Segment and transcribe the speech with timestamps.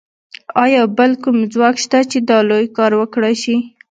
[0.63, 3.55] ایا بل کوم ځواک شته چې دا لوی کار وکړای شي